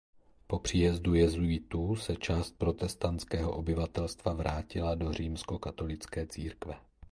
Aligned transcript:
Po 0.47 0.59
příjezdu 0.59 1.13
jezuitů 1.13 1.95
se 1.95 2.15
část 2.15 2.57
protestantského 2.57 3.55
obyvatelstva 3.55 4.33
vrátila 4.33 4.95
do 4.95 5.13
římskokatolické 5.13 6.27
církve. 6.27 6.75